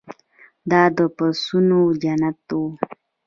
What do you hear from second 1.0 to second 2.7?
پسونو جنت و.